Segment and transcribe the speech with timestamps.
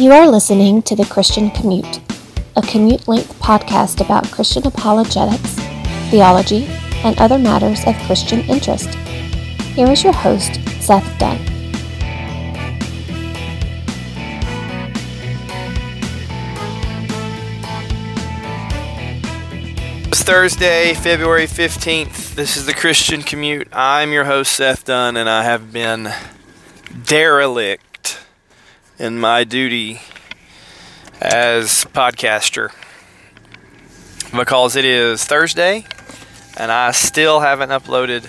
[0.00, 2.00] You are listening to The Christian Commute,
[2.56, 5.56] a commute length podcast about Christian apologetics,
[6.08, 6.64] theology,
[7.04, 8.94] and other matters of Christian interest.
[9.74, 11.36] Here is your host, Seth Dunn.
[20.06, 22.36] It's Thursday, February 15th.
[22.36, 23.68] This is the Christian Commute.
[23.70, 26.10] I'm your host, Seth Dunn, and I have been
[27.04, 27.89] derelict
[29.00, 29.98] in my duty
[31.22, 32.70] as podcaster
[34.36, 35.86] because it is Thursday
[36.58, 38.28] and I still haven't uploaded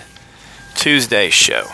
[0.74, 1.66] Tuesday's show.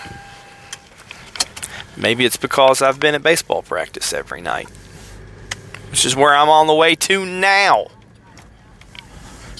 [1.97, 4.69] Maybe it's because I've been at baseball practice every night,
[5.91, 7.87] which is where I'm on the way to now.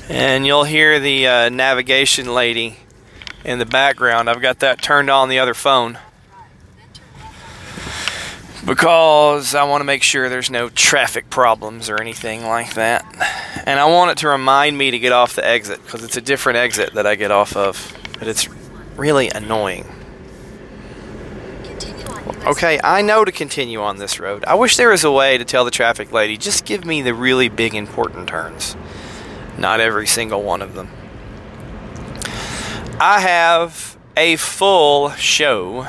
[0.09, 2.79] And you'll hear the uh, navigation lady
[3.45, 4.29] in the background.
[4.29, 5.99] I've got that turned on the other phone
[8.69, 13.03] because I want to make sure there's no traffic problems or anything like that.
[13.65, 16.21] And I want it to remind me to get off the exit because it's a
[16.21, 18.47] different exit that I get off of, but it's
[18.95, 19.87] really annoying.
[22.47, 24.45] Okay, I know to continue on this road.
[24.45, 27.15] I wish there was a way to tell the traffic lady just give me the
[27.15, 28.77] really big important turns,
[29.57, 30.91] not every single one of them.
[33.01, 35.87] I have a full show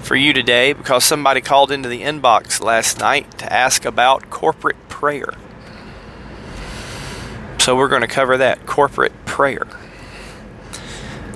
[0.00, 4.88] for you today because somebody called into the inbox last night to ask about corporate
[4.88, 5.32] prayer.
[7.58, 9.66] So we're going to cover that corporate prayer.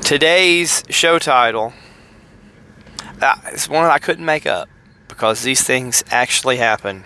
[0.02, 1.72] Today's show title
[3.20, 4.68] uh, is one I couldn't make up
[5.08, 7.04] because these things actually happen.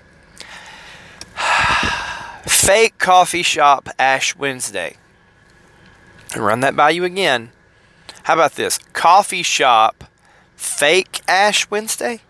[2.46, 4.96] Fake coffee shop Ash Wednesday.
[6.34, 7.50] And run that by you again.
[8.24, 8.78] How about this?
[8.92, 10.04] Coffee shop
[10.64, 12.20] fake Ash Wednesday.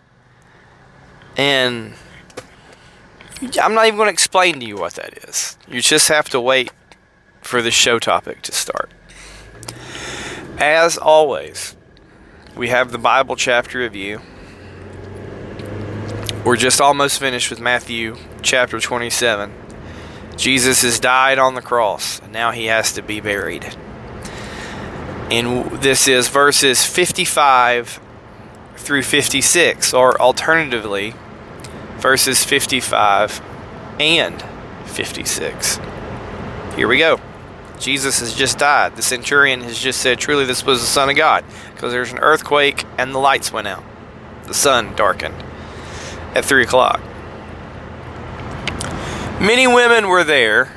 [1.37, 1.93] And
[3.61, 5.57] I'm not even going to explain to you what that is.
[5.67, 6.71] You just have to wait
[7.41, 8.91] for the show topic to start.
[10.57, 11.75] As always,
[12.55, 14.21] we have the Bible chapter review.
[16.45, 19.51] We're just almost finished with Matthew chapter 27.
[20.37, 23.75] Jesus has died on the cross, and now he has to be buried.
[25.31, 27.99] And this is verses 55
[28.77, 31.13] through 56, or alternatively,
[31.97, 33.41] verses 55
[33.99, 34.43] and
[34.85, 35.79] 56.
[36.75, 37.19] Here we go.
[37.79, 38.95] Jesus has just died.
[38.95, 41.43] The centurion has just said, Truly, this was the Son of God,
[41.73, 43.83] because there's an earthquake and the lights went out.
[44.45, 45.43] The sun darkened
[46.33, 47.01] at 3 o'clock.
[49.39, 50.71] Many women were there,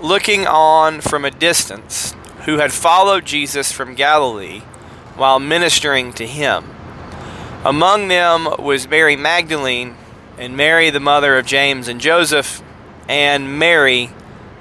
[0.00, 4.60] looking on from a distance, who had followed Jesus from Galilee
[5.16, 6.73] while ministering to him.
[7.64, 9.96] Among them was Mary Magdalene,
[10.36, 12.62] and Mary, the mother of James and Joseph,
[13.08, 14.10] and Mary,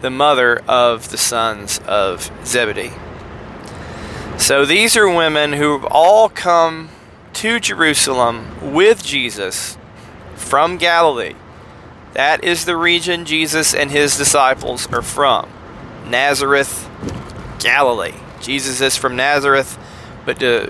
[0.02, 2.94] the mother of the sons of Zebedee.
[4.38, 6.90] So these are women who have all come
[7.34, 9.78] to Jerusalem with Jesus
[10.36, 11.36] from Galilee.
[12.14, 15.50] That is the region Jesus and his disciples are from
[16.06, 16.90] Nazareth,
[17.60, 18.14] Galilee.
[18.40, 19.78] Jesus is from Nazareth,
[20.26, 20.68] but uh,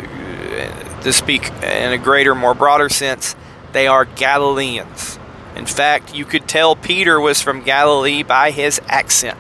[1.04, 3.36] to speak in a greater, more broader sense,
[3.72, 5.20] they are Galileans.
[5.56, 9.38] In fact, you could tell Peter was from Galilee by his accent.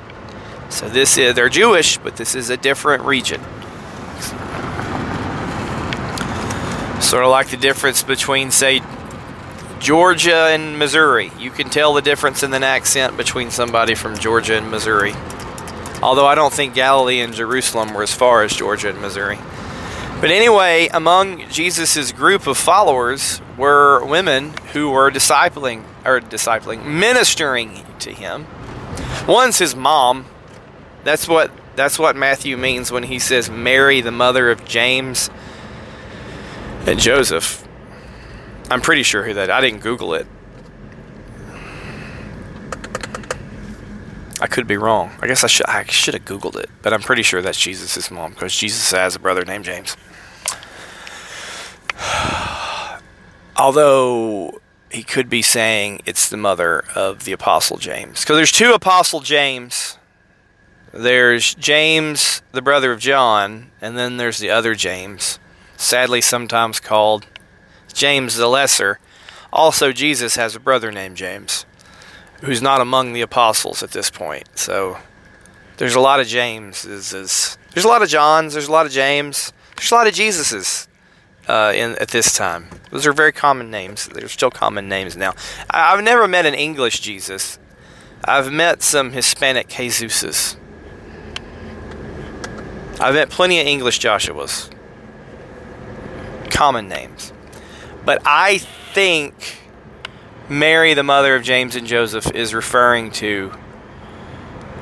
[0.69, 3.41] So this is they're Jewish, but this is a different region.
[7.01, 8.81] Sort of like the difference between say
[9.79, 11.31] Georgia and Missouri.
[11.37, 15.13] You can tell the difference in an accent between somebody from Georgia and Missouri.
[16.01, 19.37] Although I don't think Galilee and Jerusalem were as far as Georgia and Missouri.
[20.23, 27.83] But anyway, among Jesus' group of followers were women who were discipling or discipling, ministering
[27.99, 28.47] to him.
[29.27, 30.25] One's his mom.
[31.03, 35.29] That's what that's what Matthew means when he says Mary, the mother of James
[36.87, 37.67] and Joseph.
[38.71, 39.51] I'm pretty sure who that.
[39.51, 40.25] I didn't Google it.
[44.39, 45.11] I could be wrong.
[45.21, 48.09] I guess I should I should have Googled it, but I'm pretty sure that's Jesus'
[48.09, 49.97] mom because Jesus has a brother named James.
[53.55, 54.59] Although
[54.93, 58.21] he could be saying it's the mother of the Apostle James.
[58.21, 59.97] Because there's two Apostle James.
[60.93, 65.39] There's James, the brother of John, and then there's the other James,
[65.75, 67.25] sadly sometimes called
[67.91, 68.99] James the Lesser.
[69.51, 71.65] Also, Jesus has a brother named James,
[72.41, 74.47] who's not among the apostles at this point.
[74.55, 74.99] So
[75.77, 77.57] there's a lot of Jameses.
[77.73, 78.53] There's a lot of Johns.
[78.53, 79.51] There's a lot of James.
[79.75, 80.87] There's a lot of Jesuses
[81.47, 82.67] uh, in at this time.
[82.91, 84.07] Those are very common names.
[84.07, 85.33] They're still common names now.
[85.69, 87.59] I, I've never met an English Jesus.
[88.25, 90.55] I've met some Hispanic Jesuses.
[92.99, 94.73] I've met plenty of English Joshuas.
[96.49, 97.33] Common names.
[98.05, 98.59] But I
[98.93, 99.57] think
[100.47, 103.51] Mary, the mother of James and Joseph, is referring to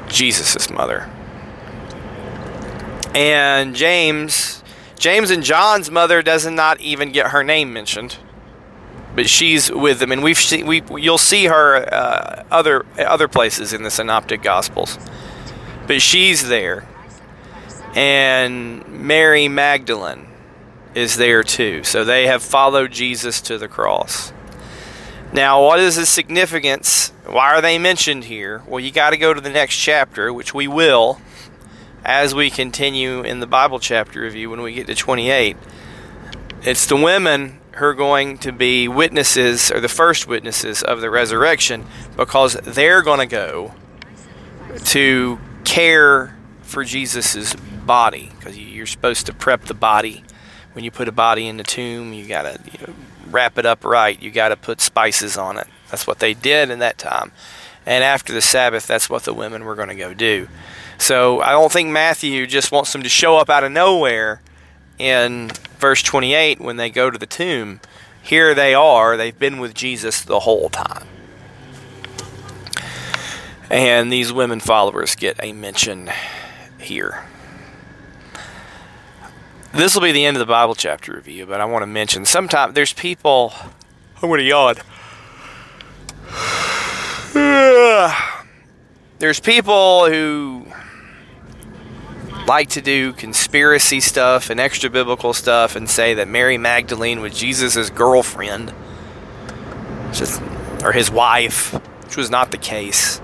[0.08, 1.10] Jesus' mother.
[3.16, 4.61] And James,
[5.02, 8.18] James and John's mother does not even get her name mentioned,
[9.16, 13.82] but she's with them, and we've we you'll see her uh, other other places in
[13.82, 15.00] the Synoptic Gospels,
[15.88, 16.88] but she's there,
[17.96, 20.28] and Mary Magdalene
[20.94, 21.84] is there too.
[21.84, 24.32] So they have followed Jesus to the cross.
[25.34, 27.12] Now, what is the significance?
[27.26, 28.62] Why are they mentioned here?
[28.68, 31.20] Well, you got to go to the next chapter, which we will
[32.04, 35.56] as we continue in the Bible chapter review when we get to 28.
[36.64, 41.10] It's the women who are going to be witnesses, or the first witnesses of the
[41.10, 41.86] resurrection,
[42.18, 43.74] because they're going to go
[44.86, 50.24] to care for Jesus' body, because you're supposed to prep the body.
[50.74, 52.94] When you put a body in the tomb, you got to you know,
[53.30, 54.22] wrap it up right.
[54.22, 55.68] You got to put spices on it.
[55.90, 57.32] That's what they did in that time.
[57.86, 60.48] And after the Sabbath, that's what the women were going to go do.
[61.02, 64.40] So I don't think Matthew just wants them to show up out of nowhere
[65.00, 65.50] in
[65.80, 67.82] verse 28 when they go to the tomb.
[68.22, 69.18] Here they are.
[69.18, 71.08] They've been with Jesus the whole time.
[73.72, 76.12] And these women followers get a mention
[76.80, 77.26] here.
[79.74, 82.26] This will be the end of the Bible chapter review, but I want to mention
[82.26, 83.54] sometimes there's people.
[84.22, 84.76] I'm going to yawn.
[89.18, 90.66] There's people who
[92.52, 97.34] like to do conspiracy stuff and extra biblical stuff and say that Mary Magdalene was
[97.34, 98.74] Jesus' girlfriend,
[100.12, 100.42] just,
[100.84, 101.72] or his wife,
[102.04, 103.22] which was not the case.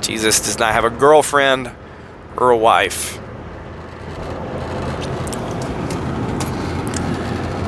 [0.00, 1.72] Jesus does not have a girlfriend
[2.36, 3.18] or a wife.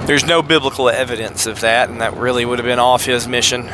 [0.06, 3.68] There's no biblical evidence of that, and that really would have been off his mission.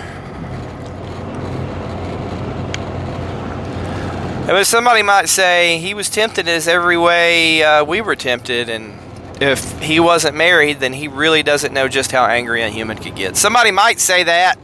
[4.46, 8.96] But somebody might say he was tempted as every way uh, we were tempted, and
[9.42, 13.16] if he wasn't married, then he really doesn't know just how angry a human could
[13.16, 13.36] get.
[13.36, 14.56] Somebody might say that,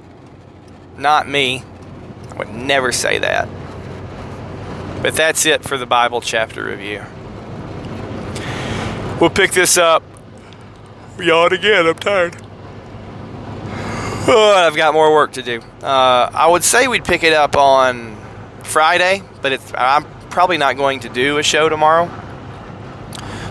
[0.96, 1.64] not me.
[2.30, 3.48] I would never say that.
[5.02, 7.02] But that's it for the Bible chapter review.
[9.20, 10.04] We'll pick this up.
[11.18, 12.36] Yawn again, I'm tired.
[14.28, 15.60] Oh, I've got more work to do.
[15.82, 18.21] Uh, I would say we'd pick it up on
[18.64, 22.10] Friday, but it's I'm probably not going to do a show tomorrow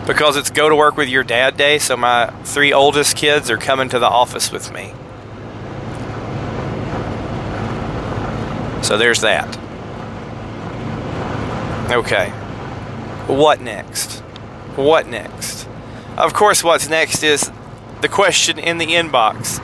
[0.07, 1.79] because it's go to work with your dad day.
[1.79, 4.93] So my three oldest kids are coming to the office with me.
[8.83, 9.57] So there's that.
[11.91, 12.29] Okay.
[13.27, 14.19] What next?
[14.75, 15.67] What next?
[16.17, 17.51] Of course, what's next is
[18.01, 19.59] the question in the inbox.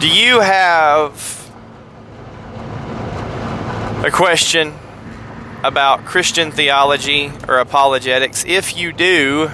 [0.00, 1.41] Do you have
[4.04, 4.74] a question
[5.62, 8.44] about Christian theology or apologetics?
[8.44, 9.50] If you do,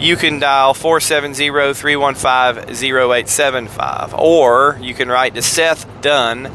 [0.00, 6.50] you can dial 470 315 0875 or you can write to Seth Dunn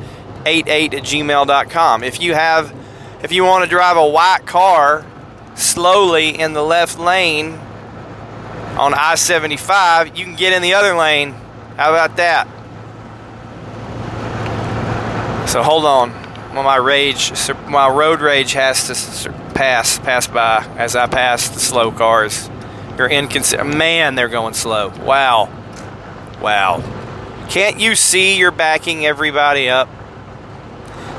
[0.45, 2.03] 88 at gmail.com.
[2.03, 2.75] If you have
[3.23, 5.05] if you want to drive a white car
[5.53, 7.59] slowly in the left lane
[8.77, 11.33] on I 75, you can get in the other lane.
[11.77, 12.47] How about that?
[15.47, 16.30] So hold on.
[16.53, 17.31] My rage,
[17.67, 22.49] my road rage has to pass pass by as I pass the slow cars.
[22.97, 23.77] You're inconsistent.
[23.77, 24.89] Man, they're going slow.
[25.05, 25.49] Wow,
[26.41, 26.83] wow.
[27.49, 29.89] Can't you see you're backing everybody up?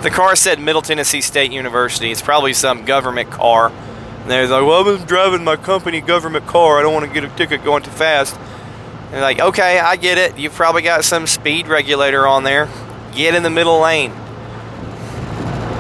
[0.03, 2.11] The car said Middle Tennessee State University.
[2.11, 3.69] It's probably some government car.
[3.71, 6.79] And they're like, well, I'm driving my company government car.
[6.79, 8.37] I don't want to get a ticket going too fast.
[8.37, 10.39] And they're like, okay, I get it.
[10.39, 12.69] You've probably got some speed regulator on there.
[13.15, 14.13] Get in the middle lane.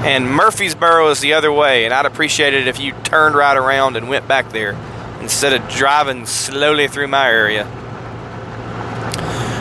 [0.05, 3.97] And Murfreesboro is the other way, and I'd appreciate it if you turned right around
[3.97, 4.77] and went back there
[5.21, 7.65] instead of driving slowly through my area.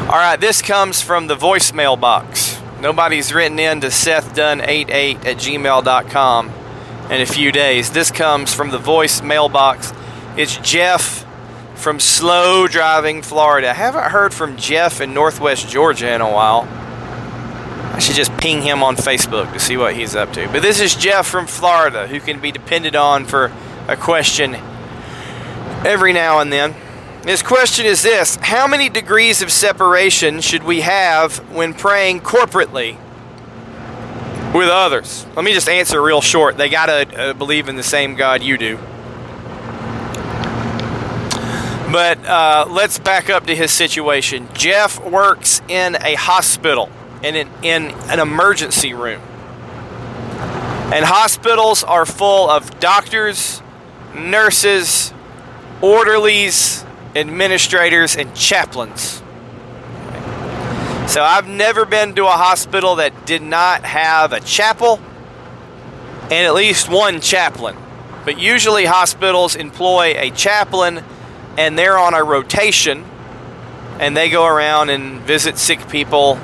[0.10, 2.60] All right, this comes from the voicemail box.
[2.82, 6.50] Nobody's written in to SethDunn88 at gmail.com
[7.12, 7.92] in a few days.
[7.92, 9.94] This comes from the voicemail box.
[10.36, 11.24] It's Jeff
[11.76, 13.70] from Slow Driving, Florida.
[13.70, 16.68] I haven't heard from Jeff in Northwest Georgia in a while.
[17.94, 20.48] I should just ping him on Facebook to see what he's up to.
[20.48, 23.52] But this is Jeff from Florida who can be depended on for
[23.88, 24.56] a question
[25.86, 26.76] every now and then.
[27.26, 32.98] His question is this How many degrees of separation should we have when praying corporately
[34.54, 35.26] with others?
[35.36, 36.58] Let me just answer real short.
[36.58, 38.80] They got to uh, believe in the same God you do.
[41.92, 44.48] But uh, let's back up to his situation.
[44.54, 46.90] Jeff works in a hospital,
[47.24, 49.22] in an, in an emergency room.
[50.94, 53.62] And hospitals are full of doctors,
[54.16, 55.14] nurses,
[55.82, 56.86] orderlies,
[57.16, 59.22] administrators, and chaplains.
[61.08, 65.00] So I've never been to a hospital that did not have a chapel
[66.24, 67.76] and at least one chaplain.
[68.24, 71.04] But usually hospitals employ a chaplain
[71.58, 73.04] and they're on a rotation
[74.00, 76.40] and they go around and visit sick people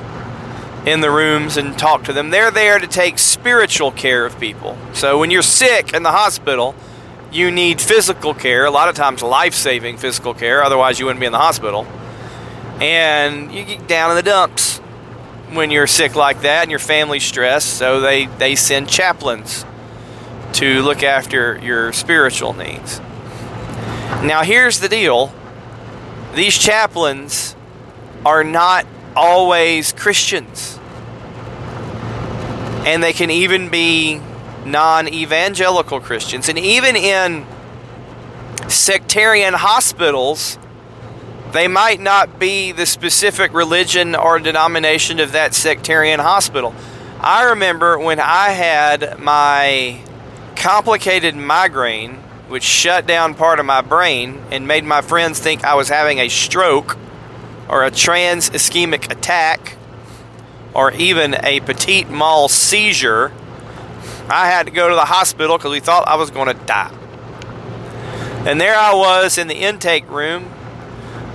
[0.87, 2.29] in the rooms and talk to them.
[2.29, 4.77] They're there to take spiritual care of people.
[4.93, 6.75] So when you're sick in the hospital,
[7.29, 11.19] you need physical care, a lot of times life saving physical care, otherwise, you wouldn't
[11.19, 11.85] be in the hospital.
[12.79, 14.77] And you get down in the dumps
[15.51, 19.65] when you're sick like that and your family's stressed, so they, they send chaplains
[20.53, 23.01] to look after your spiritual needs.
[24.23, 25.33] Now, here's the deal
[26.33, 27.55] these chaplains
[28.25, 28.85] are not
[29.17, 30.76] always Christians,
[32.87, 34.21] and they can even be
[34.65, 36.47] non evangelical Christians.
[36.47, 37.45] And even in
[38.69, 40.57] sectarian hospitals,
[41.51, 46.73] they might not be the specific religion or denomination of that sectarian hospital.
[47.19, 49.99] I remember when I had my
[50.55, 52.15] complicated migraine,
[52.47, 56.19] which shut down part of my brain and made my friends think I was having
[56.19, 56.97] a stroke
[57.67, 59.76] or a trans ischemic attack
[60.77, 63.33] or even a petit mal seizure
[64.29, 66.93] I had to go to the hospital because we thought I was going to die.
[68.45, 70.51] And there I was in the intake room,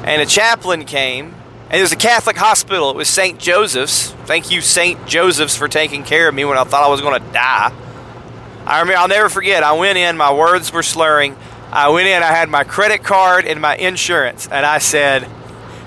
[0.05, 1.35] and a chaplain came.
[1.71, 2.91] And it was a Catholic hospital.
[2.91, 3.39] It was St.
[3.39, 4.11] Joseph's.
[4.27, 5.07] Thank you, St.
[5.07, 7.73] Joseph's, for taking care of me when I thought I was going to die.
[8.67, 11.35] I remember, I'll never forget, I went in, my words were slurring.
[11.71, 15.27] I went in, I had my credit card and my insurance, and I said,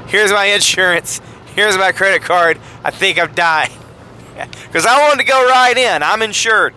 [0.07, 1.21] Here's my insurance,
[1.55, 2.59] here's my credit card.
[2.83, 3.71] I think I'm dying.
[4.65, 6.73] Because I wanted to go right in, I'm insured.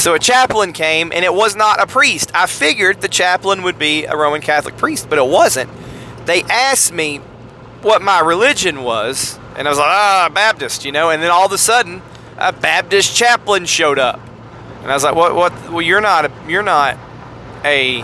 [0.00, 2.32] So a chaplain came, and it was not a priest.
[2.34, 5.70] I figured the chaplain would be a Roman Catholic priest, but it wasn't.
[6.24, 7.18] They asked me
[7.82, 11.10] what my religion was, and I was like, ah, Baptist, you know.
[11.10, 12.00] And then all of a sudden,
[12.38, 14.20] a Baptist chaplain showed up,
[14.82, 15.34] and I was like, what?
[15.34, 15.52] What?
[15.70, 16.24] Well, you're not.
[16.24, 16.96] A, you're not
[17.62, 18.02] a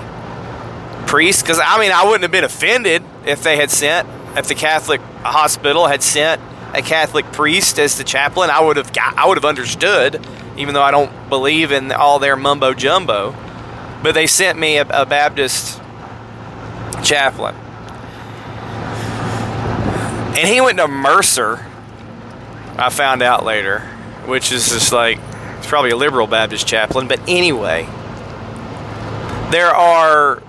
[1.06, 4.54] priest, because I mean, I wouldn't have been offended if they had sent, if the
[4.54, 6.40] Catholic hospital had sent
[6.74, 8.50] a Catholic priest as the chaplain.
[8.50, 8.92] I would have.
[8.92, 10.24] Got, I would have understood
[10.56, 13.34] even though I don't believe in all their mumbo jumbo.
[14.02, 15.80] But they sent me a, a Baptist
[17.02, 17.54] chaplain.
[20.36, 21.64] And he went to Mercer,
[22.76, 23.80] I found out later,
[24.26, 25.18] which is just like,
[25.58, 27.08] it's probably a liberal Baptist chaplain.
[27.08, 27.84] But anyway,
[29.50, 30.42] there are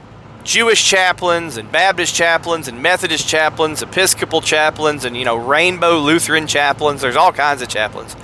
[0.48, 6.48] Jewish chaplains and Baptist chaplains and Methodist chaplains, Episcopal chaplains, and, you know, Rainbow Lutheran
[6.48, 7.01] chaplains.
[7.01, 8.16] There's all kinds of chaplains.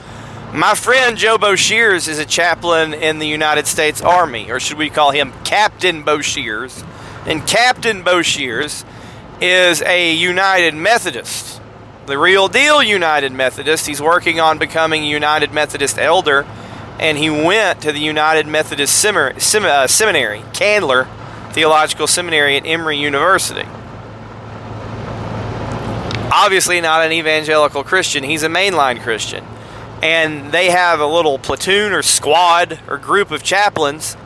[0.53, 4.89] My friend Joe Boshears is a chaplain in the United States Army, or should we
[4.89, 6.87] call him Captain Boshears?
[7.27, 8.85] And Captain Boshears
[9.41, 11.59] is a United Methodist,
[12.05, 13.85] the real deal United Methodist.
[13.85, 16.45] He's working on becoming a United Methodist elder,
[16.99, 21.09] and he went to the United Methodist uh, Seminary, Candler
[21.53, 23.67] Theological Seminary at Emory University.
[26.31, 29.45] Obviously, not an evangelical Christian, he's a mainline Christian.
[30.01, 34.17] And they have a little platoon or squad or group of chaplains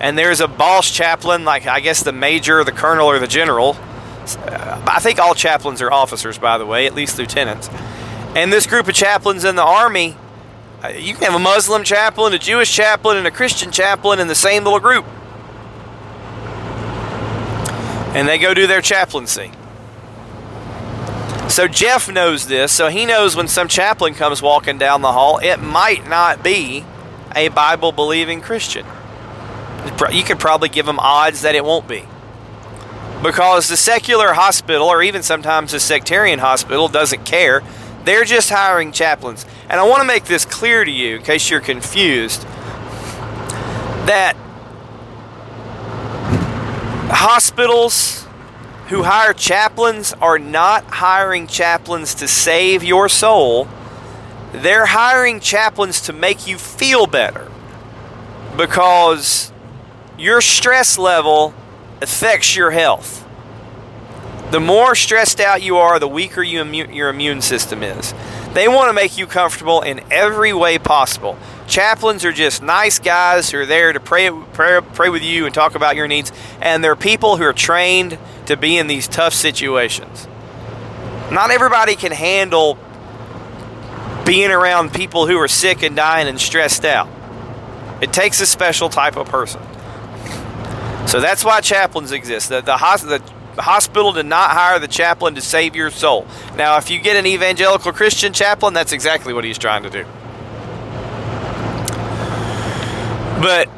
[0.00, 3.76] and there's a boss chaplain like i guess the major the colonel or the general.
[4.38, 7.68] Uh, i think all chaplains are officers by the way at least lieutenants.
[8.34, 10.16] And this group of chaplains in the army
[10.82, 14.28] uh, you can have a muslim chaplain a jewish chaplain and a christian chaplain in
[14.28, 15.04] the same little group
[18.14, 19.50] and they go do their chaplaincy
[21.48, 25.38] so Jeff knows this, so he knows when some chaplain comes walking down the hall,
[25.38, 26.84] it might not be
[27.34, 28.84] a Bible believing Christian.
[30.12, 32.04] You could probably give him odds that it won't be.
[33.22, 37.62] Because the secular hospital, or even sometimes the sectarian hospital, doesn't care.
[38.04, 39.44] They're just hiring chaplains.
[39.68, 42.42] And I want to make this clear to you, in case you're confused,
[44.06, 44.36] that
[47.10, 48.26] hospitals
[48.88, 53.68] who hire chaplains are not hiring chaplains to save your soul.
[54.52, 57.50] They're hiring chaplains to make you feel better
[58.56, 59.52] because
[60.18, 61.54] your stress level
[62.00, 63.26] affects your health.
[64.50, 68.14] The more stressed out you are, the weaker you immu- your immune system is.
[68.54, 71.38] They want to make you comfortable in every way possible.
[71.66, 75.54] Chaplains are just nice guys who are there to pray, pray, pray with you and
[75.54, 79.34] talk about your needs, and they're people who are trained to be in these tough
[79.34, 80.26] situations.
[81.30, 82.78] Not everybody can handle
[84.24, 87.08] being around people who are sick and dying and stressed out.
[88.00, 89.60] It takes a special type of person.
[91.06, 92.48] So that's why chaplains exist.
[92.48, 92.76] The, the,
[93.06, 93.22] the
[93.62, 96.26] hospital did not hire the chaplain to save your soul.
[96.56, 100.04] Now, if you get an evangelical Christian chaplain, that's exactly what he's trying to do.
[103.40, 103.68] But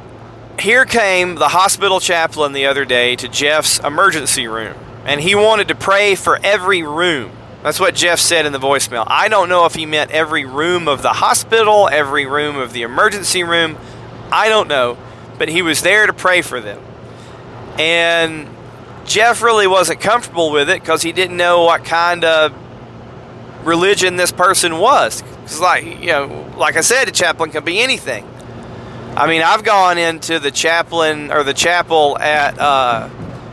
[0.59, 5.69] here came the hospital chaplain the other day to Jeff's emergency room, and he wanted
[5.69, 7.33] to pray for every room.
[7.63, 9.05] That's what Jeff said in the voicemail.
[9.07, 12.83] I don't know if he meant every room of the hospital, every room of the
[12.83, 13.77] emergency room.
[14.33, 14.97] I don't know.
[15.37, 16.83] But he was there to pray for them.
[17.79, 18.49] And
[19.05, 22.55] Jeff really wasn't comfortable with it because he didn't know what kind of
[23.65, 25.23] religion this person was.
[25.23, 28.27] Because, like, you know, like I said, a chaplain can be anything.
[29.17, 33.09] I mean, I've gone into the chaplain or the chapel at uh,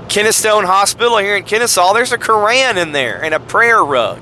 [0.07, 1.93] Kennestone Hospital here in Kennesaw.
[1.93, 4.19] There's a Koran in there and a prayer rug.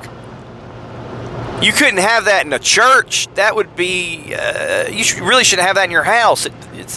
[1.62, 3.28] You couldn't have that in a church.
[3.36, 4.34] That would be.
[4.34, 6.46] Uh, you should, really shouldn't have that in your house.
[6.46, 6.54] It,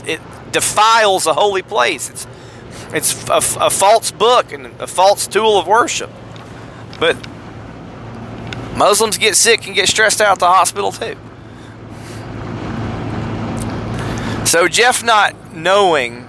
[0.07, 0.21] it
[0.53, 2.11] defiles a holy place.
[2.11, 2.27] It's
[2.93, 6.11] it's a, a false book and a false tool of worship.
[6.99, 7.17] But
[8.77, 11.17] Muslims get sick and get stressed out at the hospital too.
[14.47, 16.23] So Jeff not knowing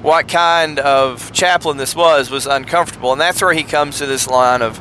[0.00, 4.26] what kind of chaplain this was was uncomfortable, and that's where he comes to this
[4.26, 4.78] line of,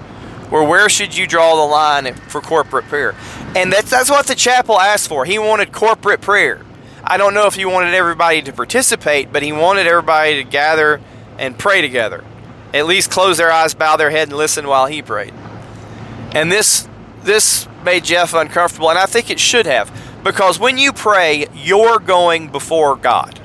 [0.50, 3.14] "Where where should you draw the line for corporate prayer?"
[3.56, 5.26] And that's that's what the chapel asked for.
[5.26, 6.62] He wanted corporate prayer.
[7.04, 11.02] I don't know if he wanted everybody to participate, but he wanted everybody to gather
[11.38, 12.24] and pray together.
[12.74, 15.34] At least close their eyes, bow their head, and listen while he prayed.
[16.34, 16.88] And this
[17.24, 19.92] this made Jeff uncomfortable, and I think it should have.
[20.24, 23.40] Because when you pray, you're going before God.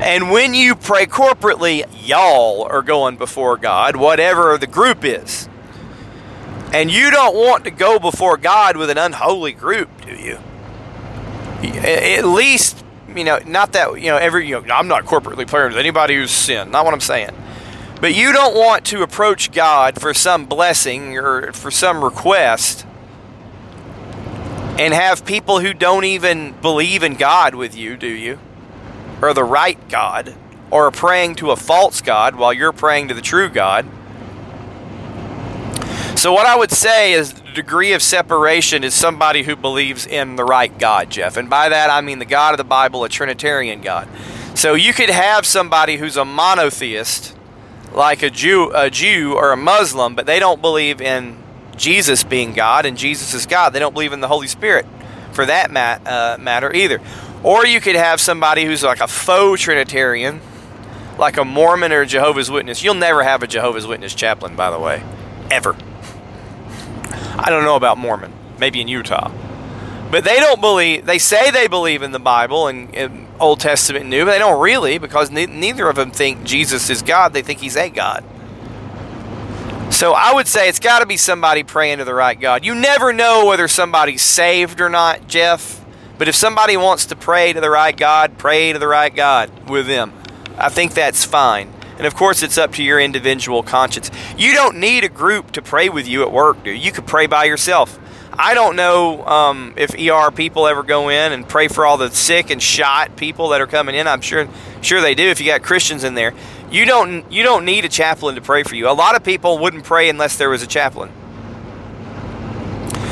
[0.00, 5.48] And when you pray corporately, y'all are going before God, whatever the group is.
[6.72, 10.38] And you don't want to go before God with an unholy group, do you?
[11.70, 15.70] At least, you know, not that, you know, every, you know, I'm not corporately praying
[15.70, 17.30] with anybody who's sinned, not what I'm saying.
[18.00, 22.86] But you don't want to approach God for some blessing or for some request
[24.78, 28.38] and have people who don't even believe in God with you, do you?
[29.22, 30.34] Or the right God,
[30.70, 33.86] or praying to a false God while you're praying to the true God.
[36.16, 40.44] So, what I would say is degree of separation is somebody who believes in the
[40.44, 41.36] right God, Jeff.
[41.36, 44.08] And by that, I mean the God of the Bible, a Trinitarian God.
[44.54, 47.36] So, you could have somebody who's a monotheist,
[47.92, 51.42] like a Jew, a Jew or a Muslim, but they don't believe in
[51.76, 53.72] Jesus being God and Jesus is God.
[53.72, 54.86] They don't believe in the Holy Spirit
[55.32, 57.00] for that mat, uh, matter either.
[57.42, 60.40] Or you could have somebody who's like a faux Trinitarian,
[61.18, 62.82] like a Mormon or a Jehovah's Witness.
[62.82, 65.02] You'll never have a Jehovah's Witness chaplain, by the way,
[65.50, 65.76] ever.
[67.38, 69.30] I don't know about Mormon, maybe in Utah.
[70.10, 74.10] But they don't believe, they say they believe in the Bible and, Old Testament and
[74.10, 77.34] New, but they don't really because ne- neither of them think Jesus is God.
[77.34, 78.24] They think he's a God.
[79.90, 82.64] So I would say it's got to be somebody praying to the right God.
[82.64, 85.84] You never know whether somebody's saved or not, Jeff.
[86.18, 89.68] But if somebody wants to pray to the right God, pray to the right God
[89.68, 90.12] with them.
[90.56, 91.72] I think that's fine.
[91.96, 94.10] And of course, it's up to your individual conscience.
[94.36, 96.92] You don't need a group to pray with you at work, do you?
[96.92, 97.98] Could pray by yourself.
[98.38, 102.10] I don't know um, if ER people ever go in and pray for all the
[102.10, 104.06] sick and shot people that are coming in.
[104.06, 104.46] I'm sure,
[104.82, 105.24] sure they do.
[105.24, 106.34] If you got Christians in there,
[106.70, 108.88] you don't you don't need a chaplain to pray for you.
[108.88, 111.10] A lot of people wouldn't pray unless there was a chaplain.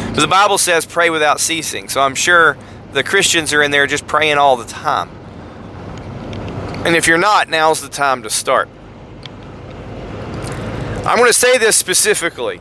[0.09, 1.89] Because the Bible says pray without ceasing.
[1.89, 2.59] So I'm sure
[2.93, 5.11] the Christians are in there just praying all the time.
[6.85, 8.69] And if you're not, now's the time to start.
[11.07, 12.61] I'm going to say this specifically.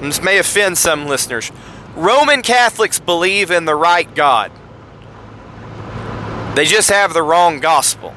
[0.00, 1.52] This may offend some listeners.
[1.94, 4.52] Roman Catholics believe in the right God.
[6.54, 8.14] They just have the wrong gospel.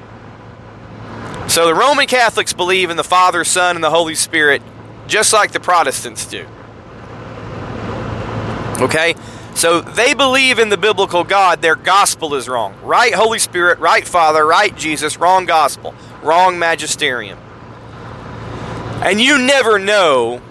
[1.48, 4.62] So the Roman Catholics believe in the Father, Son, and the Holy Spirit
[5.08, 6.46] just like the Protestants do.
[8.80, 9.16] Okay?
[9.60, 11.62] So they believe in the biblical God.
[11.62, 12.74] Their gospel is wrong.
[12.82, 15.94] Right Holy Spirit, right Father, right Jesus, wrong gospel,
[16.24, 17.38] wrong magisterium.
[19.04, 20.42] And you never know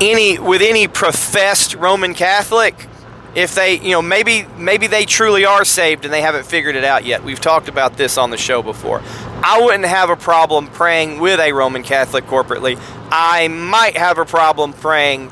[0.00, 2.74] any with any professed Roman Catholic
[3.34, 6.84] if they, you know, maybe maybe they truly are saved and they haven't figured it
[6.84, 7.22] out yet.
[7.22, 9.02] We've talked about this on the show before.
[9.44, 12.80] I wouldn't have a problem praying with a Roman Catholic corporately.
[13.10, 15.30] I might have a problem praying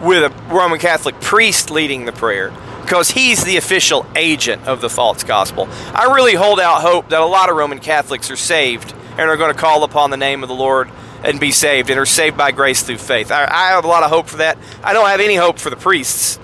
[0.00, 4.90] with a Roman Catholic priest leading the prayer because he's the official agent of the
[4.90, 5.68] false gospel.
[5.94, 9.36] I really hold out hope that a lot of Roman Catholics are saved and are
[9.36, 10.90] going to call upon the name of the Lord
[11.22, 13.30] and be saved and are saved by grace through faith.
[13.30, 14.58] I, I have a lot of hope for that.
[14.82, 16.38] I don't have any hope for the priests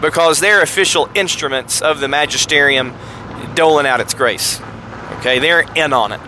[0.00, 2.94] because they're official instruments of the magisterium
[3.54, 4.60] doling out its grace.
[5.18, 6.20] Okay, they're in on it.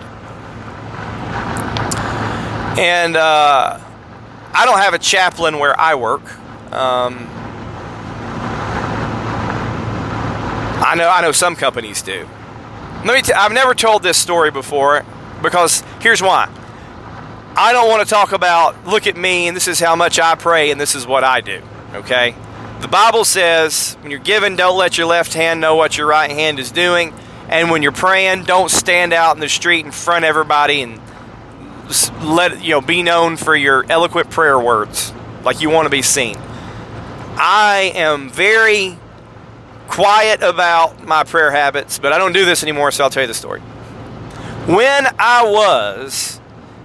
[2.78, 3.78] And uh,
[4.54, 6.22] I don't have a chaplain where I work.
[6.72, 7.26] Um,
[10.82, 12.28] I know I know some companies do.
[13.04, 13.22] Let me.
[13.22, 15.04] T- I've never told this story before
[15.42, 16.48] because here's why.
[17.56, 20.34] I don't want to talk about look at me and this is how much I
[20.36, 21.60] pray and this is what I do.
[21.94, 22.34] Okay.
[22.80, 26.30] The Bible says when you're giving, don't let your left hand know what your right
[26.30, 27.12] hand is doing.
[27.48, 31.00] And when you're praying, don't stand out in the street in front of everybody and
[32.22, 35.12] let you know be known for your eloquent prayer words
[35.44, 36.38] like you want to be seen.
[37.36, 38.98] I am very
[39.88, 43.26] quiet about my prayer habits, but I don't do this anymore, so I'll tell you
[43.26, 43.60] the story.
[44.66, 46.40] When I was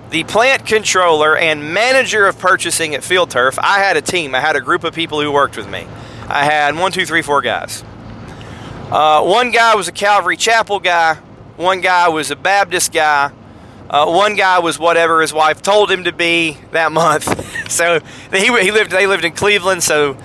[0.09, 4.33] the plant controller and manager of purchasing at Field Turf, I had a team.
[4.33, 5.87] I had a group of people who worked with me.
[6.27, 7.83] I had one, two, three, four guys.
[8.91, 11.15] Uh, one guy was a Calvary Chapel guy.
[11.57, 13.31] One guy was a Baptist guy.
[13.89, 17.71] Uh, one guy was whatever his wife told him to be that month.
[17.71, 17.99] so
[18.31, 18.91] he, he lived.
[18.91, 20.17] They lived in Cleveland, so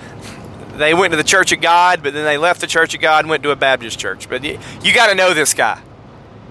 [0.77, 3.25] they went to the Church of God, but then they left the Church of God
[3.25, 4.29] and went to a Baptist church.
[4.29, 5.81] But you, you got to know this guy.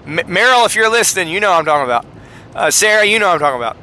[0.05, 2.05] M- Meryl, if you're listening, you know I'm talking about.
[2.55, 3.77] Uh, Sarah, you know I'm talking about.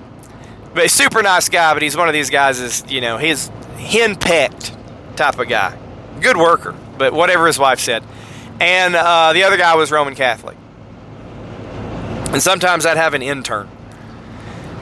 [0.74, 3.48] But a super nice guy, but he's one of these guys is, you know, he's
[3.76, 4.76] hen-pecked
[5.16, 5.76] type of guy.
[6.20, 8.04] Good worker, but whatever his wife said.
[8.60, 10.56] And uh, the other guy was Roman Catholic.
[12.30, 13.68] And sometimes I'd have an intern.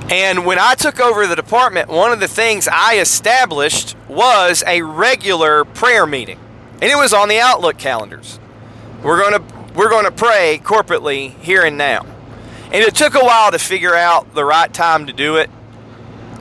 [0.08, 4.82] And when I took over the department, one of the things I established was a
[4.82, 6.38] regular prayer meeting.
[6.74, 8.38] And it was on the Outlook calendars.
[9.02, 12.06] We're going to we're going to pray corporately here and now.
[12.66, 15.50] And it took a while to figure out the right time to do it.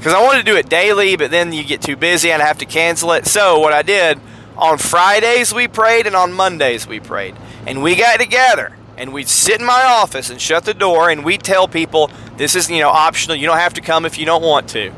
[0.02, 2.46] Cuz I wanted to do it daily, but then you get too busy and I
[2.46, 3.26] have to cancel it.
[3.26, 4.20] So what I did,
[4.58, 7.36] on Fridays we prayed and on Mondays we prayed.
[7.66, 11.26] And we got together and we'd sit in my office and shut the door and
[11.26, 13.36] we'd tell people this is you know optional.
[13.36, 14.92] You don't have to come if you don't want to.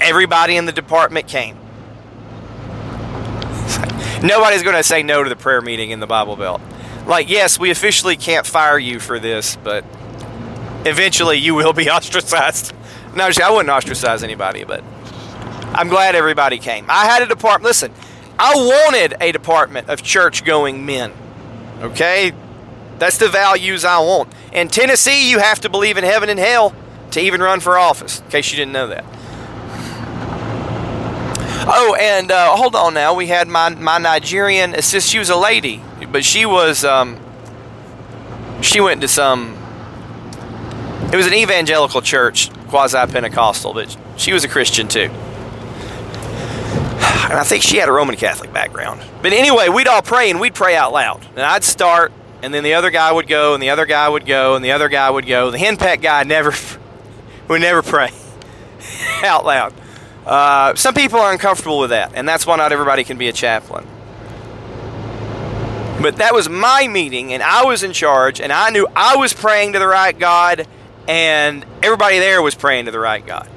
[0.00, 1.56] Everybody in the department came.
[4.22, 6.60] Nobody's going to say no to the prayer meeting in the bible belt.
[7.06, 9.84] Like yes we officially can't fire you for this but
[10.84, 12.74] eventually you will be ostracized.
[13.14, 14.82] No i wouldn't ostracize anybody but
[15.72, 16.86] i'm glad everybody came.
[16.88, 17.92] I had a department listen
[18.38, 21.12] i wanted a department of church going men
[21.80, 22.32] okay
[23.04, 24.32] that's the values I want.
[24.50, 26.74] In Tennessee, you have to believe in heaven and hell
[27.10, 29.04] to even run for office, in case you didn't know that.
[31.66, 33.12] Oh, and uh, hold on now.
[33.12, 35.10] We had my, my Nigerian assist.
[35.10, 37.20] She was a lady, but she was, um,
[38.62, 39.54] she went to some,
[41.12, 45.10] it was an evangelical church, quasi Pentecostal, but she was a Christian too.
[47.24, 49.02] And I think she had a Roman Catholic background.
[49.20, 51.22] But anyway, we'd all pray and we'd pray out loud.
[51.32, 52.12] And I'd start
[52.44, 54.72] and then the other guy would go, and the other guy would go, and the
[54.72, 55.50] other guy would go.
[55.50, 56.52] The henpeck guy never
[57.48, 58.10] would never pray
[59.24, 59.72] out loud.
[60.26, 63.32] Uh, some people are uncomfortable with that, and that's why not everybody can be a
[63.32, 63.86] chaplain.
[66.02, 69.32] But that was my meeting, and I was in charge, and I knew I was
[69.32, 70.66] praying to the right God,
[71.08, 73.48] and everybody there was praying to the right God.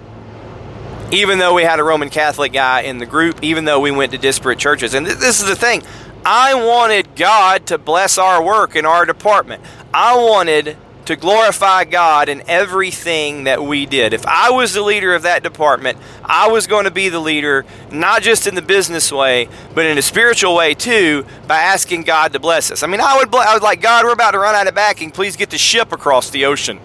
[1.12, 4.14] Even though we had a Roman Catholic guy in the group, even though we went
[4.14, 4.94] to disparate churches.
[4.94, 5.84] And th- this is the thing
[6.30, 9.64] I wanted God to bless our work in our department.
[9.94, 14.12] I wanted to glorify God in everything that we did.
[14.12, 17.64] If I was the leader of that department, I was going to be the leader,
[17.94, 22.34] not just in the business way, but in a spiritual way too, by asking God
[22.34, 22.84] to bless us.
[22.84, 25.12] I mean, I would, I was like, God, we're about to run out of backing.
[25.12, 26.82] Please get the ship across the ocean.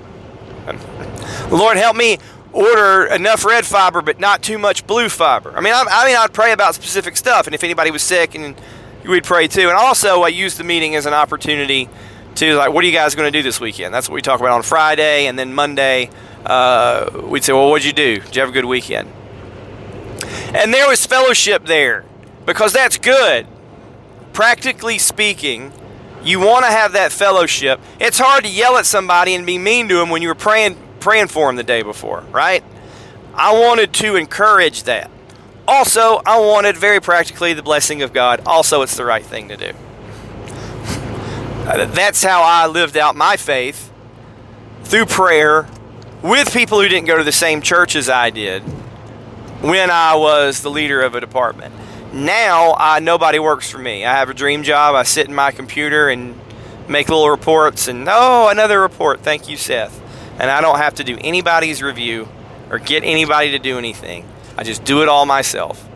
[1.51, 2.19] Lord, help me
[2.53, 5.57] order enough red fiber, but not too much blue fiber.
[5.57, 8.37] I mean, I, I mean, I'd pray about specific stuff, and if anybody was sick
[8.37, 8.55] and
[9.05, 9.69] we'd pray too.
[9.69, 11.89] And also, I use the meeting as an opportunity
[12.37, 13.93] to like, what are you guys going to do this weekend?
[13.93, 16.11] That's what we talk about on Friday, and then Monday,
[16.47, 18.21] uh, we'd say, well, what'd you do?
[18.21, 19.11] Did you have a good weekend?
[20.55, 22.05] And there was fellowship there
[22.47, 23.47] because that's good.
[24.33, 25.73] Practically speaking,
[26.25, 27.81] you want to have that fellowship.
[28.01, 30.77] It's hard to yell at somebody and be mean to them when you were praying
[31.01, 32.63] praying for them the day before, right?
[33.35, 35.11] I wanted to encourage that.
[35.67, 38.43] Also, I wanted very practically the blessing of God.
[38.47, 39.73] Also, it's the right thing to do.
[41.65, 43.93] Uh, that's how I lived out my faith
[44.83, 45.69] through prayer
[46.23, 48.63] with people who didn't go to the same church as I did
[49.63, 51.75] when I was the leader of a department.
[52.13, 54.05] Now, I, nobody works for me.
[54.05, 54.95] I have a dream job.
[54.95, 56.39] I sit in my computer and
[56.89, 59.21] make little reports, and oh, another report.
[59.21, 60.01] Thank you, Seth.
[60.39, 62.29] And I don't have to do anybody's review
[62.71, 64.29] or get anybody to do anything.
[64.57, 65.83] I just do it all myself.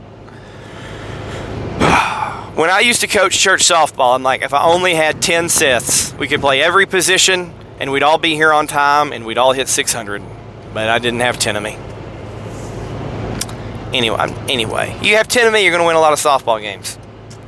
[2.57, 6.17] when I used to coach church softball, I'm like, if I only had 10 Seths,
[6.19, 9.53] we could play every position and we'd all be here on time and we'd all
[9.53, 10.23] hit 600.
[10.73, 11.77] But I didn't have 10 of me.
[13.97, 16.61] Anyway, anyway, you have 10 of me, you're going to win a lot of softball
[16.61, 16.99] games.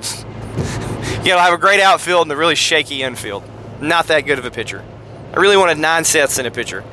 [1.25, 3.43] you know, I have a great outfield and a really shaky infield.
[3.81, 4.85] Not that good of a pitcher.
[5.33, 6.85] I really wanted nine Seths in a pitcher.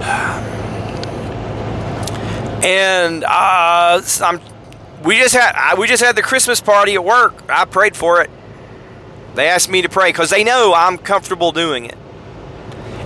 [2.62, 4.40] And uh, I'm,
[5.02, 7.34] we just had we just had the Christmas party at work.
[7.48, 8.30] I prayed for it.
[9.34, 11.96] They asked me to pray because they know I'm comfortable doing it.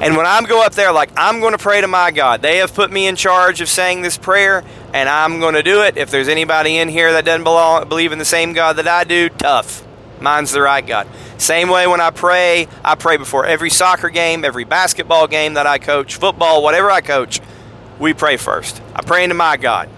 [0.00, 2.58] And when I go up there, like I'm going to pray to my God, they
[2.58, 5.96] have put me in charge of saying this prayer, and I'm going to do it.
[5.96, 9.04] If there's anybody in here that doesn't belong, believe in the same God that I
[9.04, 9.86] do, tough.
[10.20, 11.06] Mine's the right God.
[11.38, 15.66] Same way when I pray, I pray before every soccer game, every basketball game that
[15.66, 17.40] I coach, football, whatever I coach,
[17.98, 18.80] we pray first.
[18.94, 19.88] I pray into my God.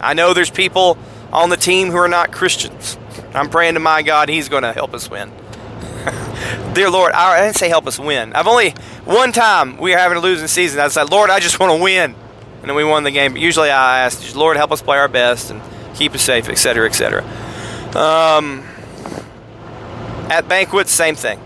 [0.00, 0.98] I know there's people
[1.32, 2.98] on the team who are not Christians.
[3.34, 5.32] I'm praying to my God, He's going to help us win.
[6.74, 8.32] Dear Lord, I didn't say help us win.
[8.32, 8.70] I've only
[9.04, 10.80] one time we were having a losing season.
[10.80, 12.14] I said, Lord, I just want to win,
[12.60, 13.32] and then we won the game.
[13.32, 15.62] But usually I ask, Lord, help us play our best and
[15.94, 17.22] keep us safe, etc., etc.
[17.94, 18.64] Um,
[20.30, 21.38] at banquets, same thing.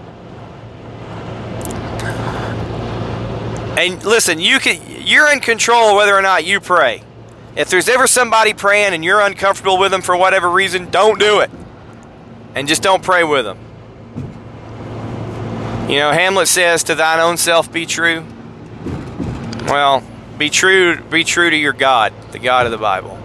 [3.78, 7.02] And listen, you can you're in control whether or not you pray.
[7.54, 11.40] If there's ever somebody praying and you're uncomfortable with them for whatever reason, don't do
[11.40, 11.50] it.
[12.54, 13.58] And just don't pray with them.
[15.88, 18.24] You know, Hamlet says, "To thine own self be true."
[19.66, 20.02] Well,
[20.36, 23.16] be true be true to your God, the God of the Bible.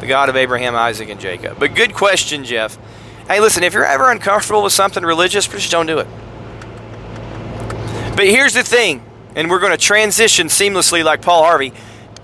[0.00, 1.58] The God of Abraham, Isaac, and Jacob.
[1.58, 2.78] But good question, Jeff.
[3.28, 6.08] Hey, listen, if you're ever uncomfortable with something religious, just don't do it.
[8.16, 9.02] But here's the thing,
[9.34, 11.72] and we're going to transition seamlessly like Paul Harvey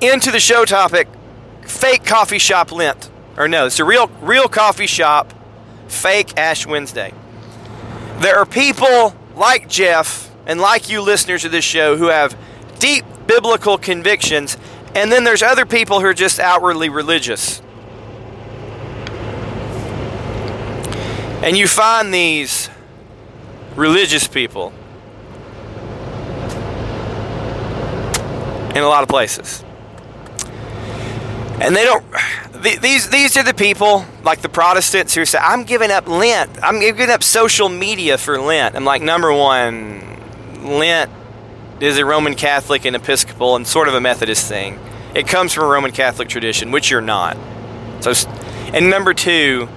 [0.01, 1.09] into the show topic
[1.63, 3.11] fake coffee shop Lent.
[3.37, 5.33] Or no, it's a real real coffee shop
[5.89, 7.13] fake Ash Wednesday.
[8.19, 12.37] There are people like Jeff and like you listeners of this show who have
[12.79, 14.57] deep biblical convictions,
[14.95, 17.61] and then there's other people who are just outwardly religious.
[21.43, 22.71] And you find these
[23.77, 24.73] religious people
[28.77, 29.65] in a lot of places.
[31.61, 32.05] And they don't
[32.63, 36.63] these these are the people like the Protestants who say I'm giving up Lent.
[36.63, 38.77] I'm giving up social media for Lent.
[38.77, 41.11] I'm like number 1 Lent
[41.81, 44.79] is a Roman Catholic and Episcopal and sort of a Methodist thing.
[45.15, 47.37] It comes from a Roman Catholic tradition, which you're not.
[48.01, 48.13] So
[48.75, 49.69] and number 2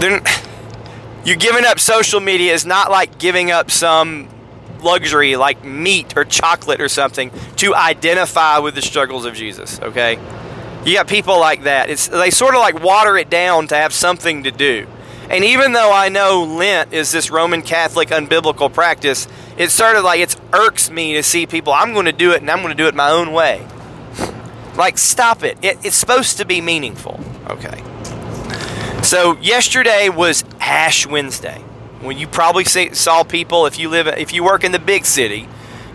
[0.00, 0.22] they're,
[1.24, 4.28] you're giving up social media is not like giving up some
[4.84, 10.18] luxury like meat or chocolate or something to identify with the struggles of Jesus, okay?
[10.84, 11.88] You got people like that.
[11.88, 14.86] It's they sort of like water it down to have something to do.
[15.30, 20.04] And even though I know Lent is this Roman Catholic unbiblical practice, it sort of
[20.04, 22.76] like it irks me to see people I'm going to do it and I'm going
[22.76, 23.66] to do it my own way.
[24.76, 25.56] Like stop it.
[25.62, 27.20] it it's supposed to be meaningful.
[27.48, 27.80] Okay.
[29.04, 31.62] So yesterday was Ash Wednesday.
[32.04, 35.06] When you probably see, saw people, if you live, if you work in the big
[35.06, 35.48] city,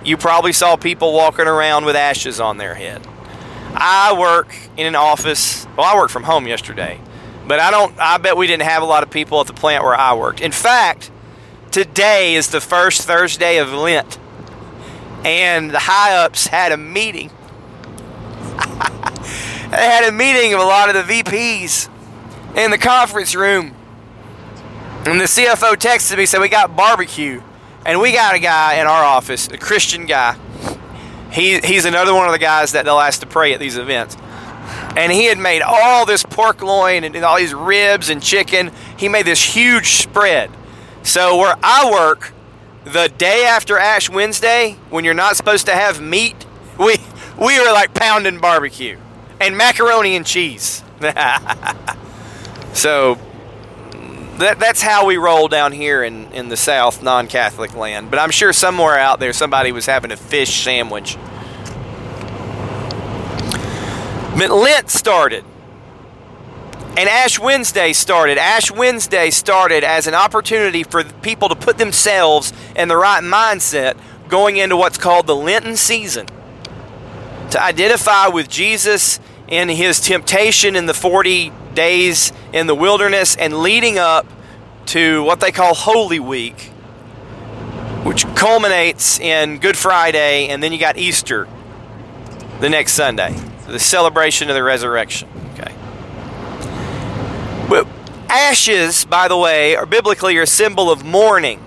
[0.03, 3.05] you probably saw people walking around with ashes on their head.
[3.75, 5.67] I work in an office.
[5.77, 6.99] Well, I worked from home yesterday,
[7.47, 7.93] but I don't.
[7.99, 10.41] I bet we didn't have a lot of people at the plant where I worked.
[10.41, 11.11] In fact,
[11.69, 14.17] today is the first Thursday of Lent,
[15.23, 17.29] and the high ups had a meeting.
[19.69, 21.87] they had a meeting of a lot of the VPs
[22.57, 23.75] in the conference room.
[25.05, 27.41] And the CFO texted me, said, We got barbecue.
[27.85, 30.37] And we got a guy in our office, a Christian guy.
[31.31, 34.17] He, he's another one of the guys that they'll ask to pray at these events.
[34.97, 38.71] And he had made all this pork loin and all these ribs and chicken.
[38.97, 40.51] He made this huge spread.
[41.03, 42.33] So, where I work,
[42.83, 46.45] the day after Ash Wednesday, when you're not supposed to have meat,
[46.77, 46.97] we,
[47.39, 48.97] we were like pounding barbecue
[49.39, 50.83] and macaroni and cheese.
[52.73, 53.17] So
[54.39, 58.09] that, that's how we roll down here in, in the South, non Catholic land.
[58.09, 61.17] But I'm sure somewhere out there somebody was having a fish sandwich.
[64.37, 65.43] But Lent started.
[66.97, 68.37] And Ash Wednesday started.
[68.37, 73.97] Ash Wednesday started as an opportunity for people to put themselves in the right mindset
[74.27, 76.27] going into what's called the Lenten season
[77.51, 83.59] to identify with Jesus in his temptation in the 40 days in the wilderness and
[83.59, 84.25] leading up
[84.87, 86.59] to what they call Holy Week,
[88.03, 91.47] which culminates in Good Friday, and then you got Easter
[92.59, 93.33] the next Sunday,
[93.65, 95.29] the celebration of the resurrection.
[95.53, 95.73] Okay.
[97.69, 97.87] But
[98.27, 101.63] ashes, by the way, are biblically a symbol of mourning.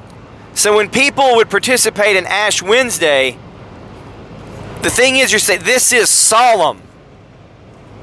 [0.53, 3.38] So when people would participate in Ash Wednesday,
[4.83, 6.83] the thing is, you're saying this is solemn.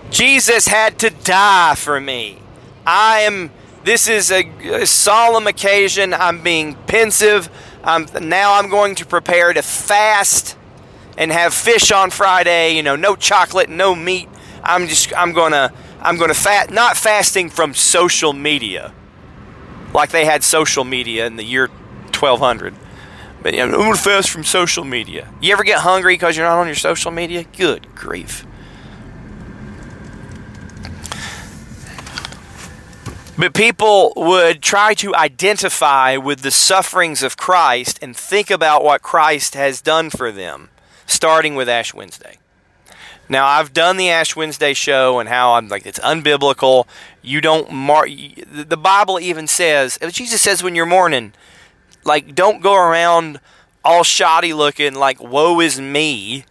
[0.09, 2.39] Jesus had to die for me.
[2.85, 3.51] I am.
[3.83, 4.43] This is a,
[4.81, 6.13] a solemn occasion.
[6.13, 7.49] I'm being pensive.
[7.83, 10.57] I'm, now I'm going to prepare to fast
[11.17, 12.75] and have fish on Friday.
[12.75, 14.27] You know, no chocolate, no meat.
[14.63, 15.13] I'm just.
[15.15, 15.71] I'm gonna.
[16.01, 16.71] I'm gonna fast.
[16.71, 18.93] Not fasting from social media,
[19.93, 22.73] like they had social media in the year 1200.
[23.41, 25.31] But you know, I'm gonna fast from social media.
[25.41, 27.45] You ever get hungry because you're not on your social media?
[27.55, 28.45] Good grief.
[33.39, 39.01] But people would try to identify with the sufferings of Christ and think about what
[39.01, 40.69] Christ has done for them,
[41.05, 42.37] starting with Ash Wednesday.
[43.29, 46.85] Now, I've done the Ash Wednesday show and how I'm like, it's unbiblical.
[47.21, 48.09] You don't mark,
[48.45, 51.31] the Bible even says, uh, Jesus says when you're mourning,
[52.03, 53.39] like, don't go around
[53.85, 56.43] all shoddy looking, like, woe is me.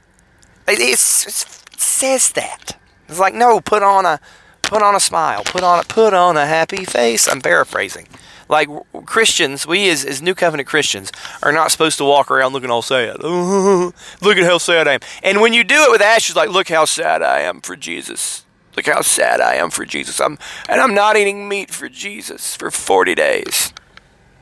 [0.67, 2.79] It, it says that.
[3.11, 4.21] It's like, no, put on a
[4.69, 7.27] put on a smile, put on a, put on a happy face.
[7.27, 8.07] I'm paraphrasing.
[8.51, 8.69] Like
[9.07, 11.11] Christians, we as, as New Covenant Christians
[11.43, 13.23] are not supposed to walk around looking all sad.
[13.23, 15.01] look at how sad I am.
[15.23, 18.45] And when you do it with ashes, like, look how sad I am for Jesus.
[18.77, 20.21] Look how sad I am for Jesus.
[20.21, 23.73] I'm and I'm not eating meat for Jesus for 40 days.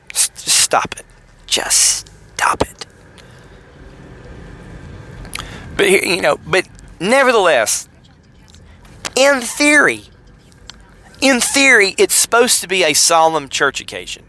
[0.09, 1.05] Just stop it.
[1.47, 2.85] Just stop it.
[5.75, 6.67] But you know, but
[6.99, 7.87] nevertheless,
[9.15, 10.03] in theory,
[11.21, 14.23] in theory, it's supposed to be a solemn church occasion.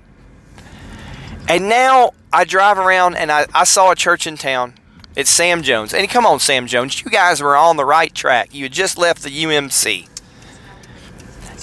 [1.48, 4.74] And now I drive around and I, I saw a church in town.
[5.16, 5.92] It's Sam Jones.
[5.92, 8.55] And come on, Sam Jones, you guys were on the right track.
[8.55, 10.09] You had just left the UMC.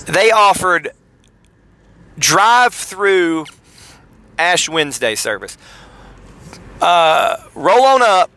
[0.06, 0.92] They offered
[2.18, 3.46] drive through
[4.38, 5.58] Ash Wednesday service.
[6.82, 8.30] Uh, roll on up.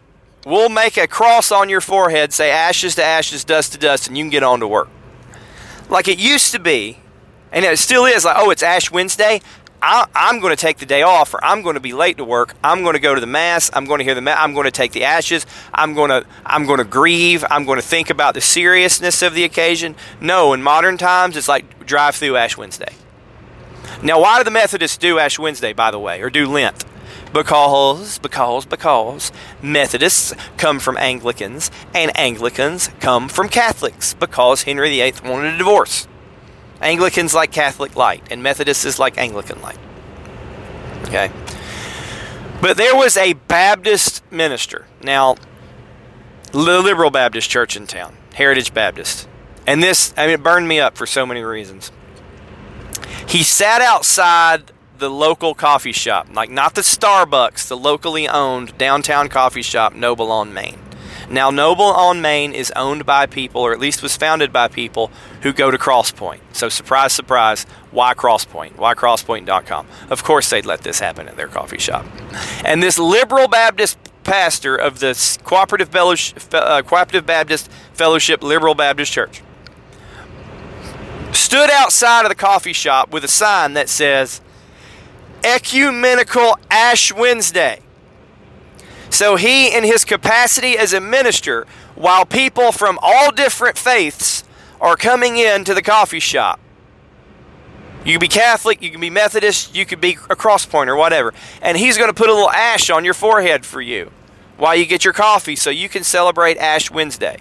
[0.47, 4.17] We'll make a cross on your forehead, say ashes to ashes, dust to dust, and
[4.17, 4.89] you can get on to work
[5.89, 6.99] like it used to be,
[7.53, 9.41] and it still is like, oh, it's Ash Wednesday.
[9.81, 12.25] I, am going to take the day off, or I'm going to be late to
[12.25, 12.57] work.
[12.65, 13.71] I'm going to go to the mass.
[13.73, 14.39] I'm going to hear the mass.
[14.41, 15.47] I'm going to take the ashes.
[15.73, 17.45] I'm going to I'm going to grieve.
[17.49, 19.95] I'm going to think about the seriousness of the occasion.
[20.21, 22.93] No, in modern times, it's like drive through Ash Wednesday.
[24.03, 26.85] Now, why do the Methodists do Ash Wednesday, by the way, or do Lent?
[27.33, 35.15] Because, because, because Methodists come from Anglicans and Anglicans come from Catholics because Henry VIII
[35.25, 36.09] wanted a divorce.
[36.81, 39.79] Anglicans like Catholic light and Methodists is like Anglican light.
[41.05, 41.31] Okay?
[42.61, 44.87] But there was a Baptist minister.
[45.03, 45.37] Now,
[46.53, 49.29] the liberal Baptist church in town, Heritage Baptist.
[49.67, 51.93] And this, I mean, it burned me up for so many reasons.
[53.29, 59.29] He sat outside the local coffee shop, like not the Starbucks, the locally owned downtown
[59.29, 60.79] coffee shop, Noble on Main.
[61.31, 65.11] Now, Noble on Main is owned by people, or at least was founded by people
[65.43, 66.41] who go to Crosspoint.
[66.53, 68.77] So, surprise, surprise, why Crosspoint?
[68.77, 69.87] Why Crosspoint.com?
[70.09, 72.07] Of course, they'd let this happen at their coffee shop.
[72.65, 79.43] And this liberal Baptist pastor of the Cooperative, uh, Cooperative Baptist Fellowship Liberal Baptist Church
[81.33, 84.41] stood outside of the coffee shop with a sign that says,
[85.45, 87.81] Ecumenical Ash Wednesday.
[89.11, 94.45] So he, in his capacity as a minister, while people from all different faiths
[94.81, 96.61] are coming in to the coffee shop,
[98.05, 101.35] you can be Catholic, you can be Methodist, you could be a cross pointer, whatever.
[101.61, 104.11] And he's going to put a little ash on your forehead for you
[104.57, 107.39] while you get your coffee so you can celebrate Ash Wednesday.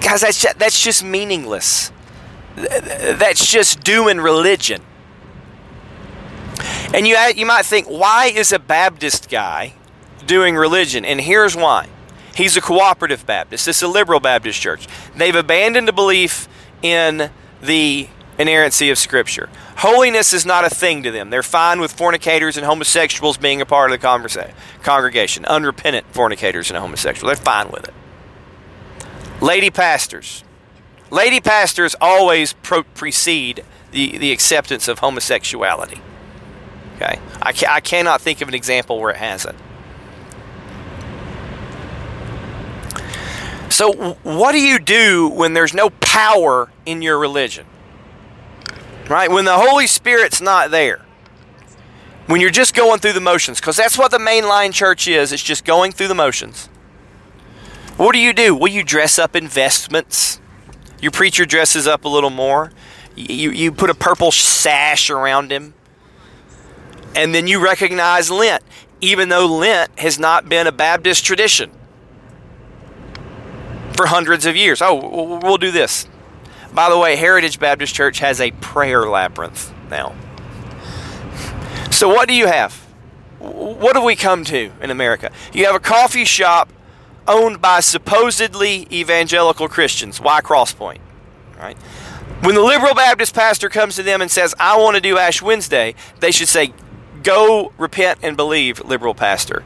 [0.00, 1.90] Guys, that's just, that's just meaningless
[2.56, 4.82] that's just doing religion.
[6.94, 9.74] And you, you might think, why is a Baptist guy
[10.26, 11.04] doing religion?
[11.04, 11.88] And here's why.
[12.34, 13.66] He's a cooperative Baptist.
[13.68, 14.86] It's a liberal Baptist church.
[15.16, 16.48] They've abandoned a belief
[16.82, 17.30] in
[17.62, 19.48] the inerrancy of Scripture.
[19.78, 21.30] Holiness is not a thing to them.
[21.30, 24.52] They're fine with fornicators and homosexuals being a part of the conversa-
[24.82, 25.44] congregation.
[25.44, 27.36] Unrepentant fornicators and homosexuals.
[27.36, 27.94] They're fine with it.
[29.40, 30.44] Lady pastors,
[31.14, 36.00] Lady pastors always pro- precede the, the acceptance of homosexuality.
[36.96, 37.20] Okay?
[37.40, 39.56] I, ca- I cannot think of an example where it hasn't.
[43.70, 47.66] So, what do you do when there's no power in your religion?
[49.08, 49.30] Right?
[49.30, 51.04] When the Holy Spirit's not there.
[52.26, 55.42] When you're just going through the motions, because that's what the mainline church is, it's
[55.42, 56.68] just going through the motions.
[57.98, 58.56] What do you do?
[58.56, 60.40] Well, you dress up in vestments.
[61.04, 62.72] Your preacher dresses up a little more.
[63.14, 65.74] You, you put a purple sash around him.
[67.14, 68.62] And then you recognize Lent,
[69.02, 71.70] even though Lent has not been a Baptist tradition
[73.92, 74.80] for hundreds of years.
[74.80, 76.08] Oh, we'll do this.
[76.72, 80.14] By the way, Heritage Baptist Church has a prayer labyrinth now.
[81.90, 82.72] So, what do you have?
[83.40, 85.32] What have we come to in America?
[85.52, 86.72] You have a coffee shop
[87.26, 90.20] owned by supposedly evangelical Christians.
[90.20, 90.98] Why Crosspoint?
[91.56, 91.76] Right?
[92.42, 95.40] When the liberal Baptist pastor comes to them and says, I want to do Ash
[95.40, 96.72] Wednesday, they should say,
[97.22, 99.64] Go repent and believe, liberal pastor.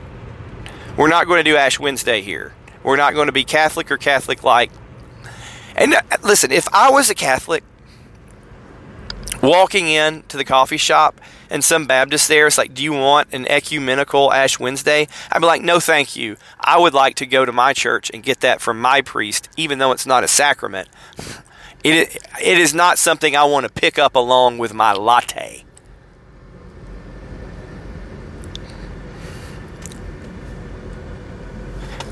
[0.97, 2.55] We're not going to do Ash Wednesday here.
[2.85, 4.71] We're not going to be Catholic or Catholic like.
[5.75, 7.65] And uh, listen, if I was a Catholic
[9.43, 11.21] walking in to the coffee shop
[11.51, 15.09] and some Baptist there is like, Do you want an ecumenical Ash Wednesday?
[15.31, 16.37] I'd be like, No, thank you.
[16.61, 19.79] I would like to go to my church and get that from my priest, even
[19.79, 20.89] though it's not a sacrament.
[21.85, 25.65] It, it is not something I want to pick up along with my latte.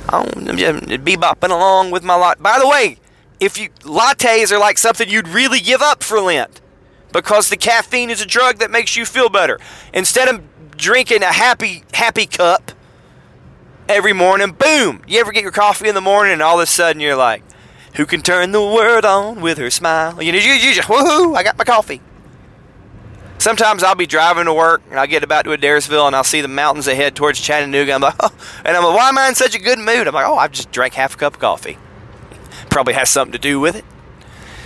[0.08, 2.40] I'm just bebopping along with my lot.
[2.40, 2.98] By the way,
[3.40, 6.60] if you lattes are like something you'd really give up for Lent
[7.12, 9.58] because the caffeine is a drug that makes you feel better.
[9.92, 10.42] Instead of
[10.76, 12.72] drinking a happy happy cup
[13.88, 16.66] every morning, boom, you ever get your coffee in the morning and all of a
[16.66, 17.42] sudden you're like,
[17.94, 20.22] who can turn the world on with her smile?
[20.22, 22.00] You know, you, you just woohoo, I got my coffee.
[23.38, 26.40] Sometimes I'll be driving to work and I'll get about to Adairsville and I'll see
[26.40, 27.92] the mountains ahead towards Chattanooga.
[27.92, 28.30] I'm like, oh,
[28.64, 30.06] and I'm like, why am I in such a good mood?
[30.06, 31.78] I'm like, oh, I've just drank half a cup of coffee.
[32.70, 33.84] Probably has something to do with it.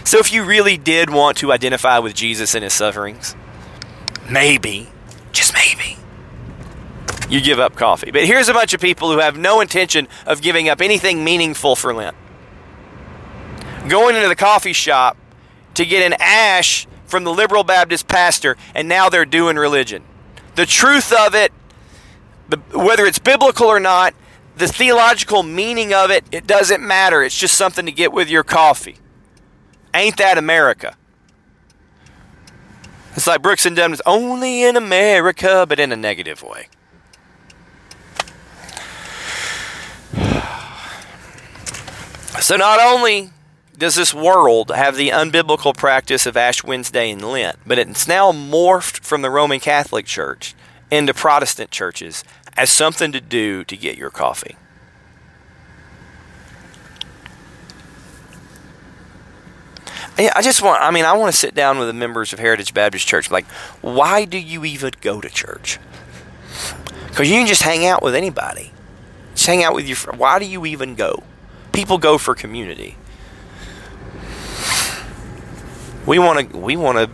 [0.04, 3.36] So if you really did want to identify with Jesus and his sufferings,
[4.30, 4.88] maybe,
[5.32, 5.96] just maybe,
[7.28, 8.10] you give up coffee.
[8.10, 11.76] But here's a bunch of people who have no intention of giving up anything meaningful
[11.76, 12.16] for Lent.
[13.88, 15.16] Going into the coffee shop
[15.74, 20.04] to get an ash from the liberal Baptist pastor, and now they're doing religion.
[20.56, 21.52] The truth of it,
[22.48, 24.14] the, whether it's biblical or not,
[24.56, 27.22] the theological meaning of it, it doesn't matter.
[27.22, 28.96] It's just something to get with your coffee.
[29.94, 30.96] Ain't that America?
[33.16, 36.68] It's like Brooks and Dunn only in America, but in a negative way.
[42.40, 43.32] So not only
[43.76, 48.32] does this world have the unbiblical practice of Ash Wednesday and Lent, but it's now
[48.32, 50.54] morphed from the Roman Catholic Church
[50.90, 52.24] into Protestant churches
[52.56, 54.56] as something to do to get your coffee.
[60.28, 62.74] I just want, I mean, I want to sit down with the members of Heritage
[62.74, 63.30] Baptist Church.
[63.30, 63.46] Like,
[63.80, 65.78] why do you even go to church?
[67.08, 68.72] Because you can just hang out with anybody.
[69.34, 69.96] Just hang out with your.
[70.16, 71.22] Why do you even go?
[71.72, 72.96] People go for community.
[76.06, 77.10] We want to, we want to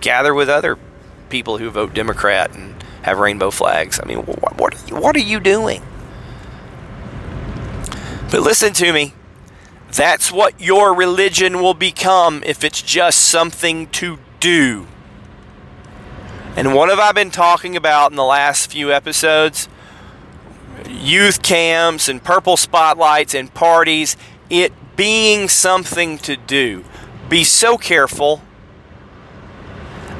[0.00, 0.78] gather with other
[1.30, 3.98] people who vote Democrat and have rainbow flags.
[4.00, 5.82] I mean, what, what, what are you doing?
[8.30, 9.14] But listen to me.
[9.96, 14.86] That's what your religion will become if it's just something to do.
[16.54, 19.70] And what have I been talking about in the last few episodes?
[20.86, 24.18] Youth camps and purple spotlights and parties,
[24.50, 26.84] it being something to do.
[27.30, 28.42] Be so careful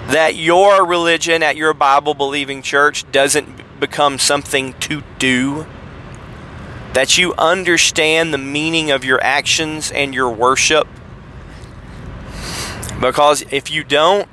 [0.08, 5.66] that your religion at your Bible believing church doesn't become something to do
[6.92, 10.88] that you understand the meaning of your actions and your worship.
[13.00, 14.28] Because if you don't,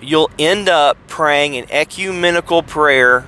[0.00, 3.26] you'll end up praying an ecumenical prayer